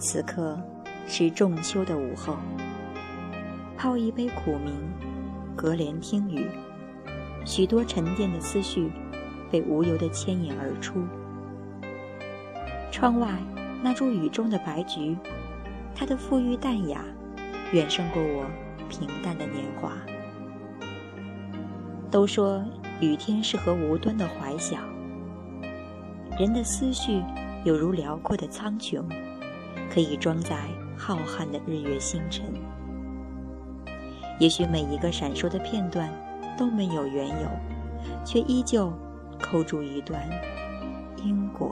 [0.00, 0.58] 此刻
[1.06, 2.34] 是仲秋的午后，
[3.76, 4.72] 泡一杯苦茗，
[5.54, 6.46] 隔帘听雨，
[7.44, 8.90] 许多沉淀的思绪
[9.50, 11.02] 被无由的牵引而出。
[12.90, 13.30] 窗外
[13.82, 15.14] 那株雨中的白菊，
[15.94, 17.04] 它的馥郁淡雅，
[17.72, 18.46] 远胜过我
[18.88, 19.92] 平淡的年华。
[22.10, 22.64] 都说
[23.02, 24.82] 雨天适合无端的怀想，
[26.38, 27.22] 人的思绪
[27.66, 29.04] 有如辽阔的苍穹，
[29.92, 30.56] 可以装载
[30.96, 32.44] 浩瀚的日月星辰。
[34.38, 36.10] 也许每一个闪烁的片段
[36.56, 37.48] 都没有缘由，
[38.24, 38.92] 却依旧
[39.38, 40.22] 扣住一段
[41.24, 41.69] 因果